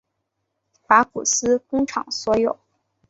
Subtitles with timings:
[0.87, 2.57] 法古斯工厂所有。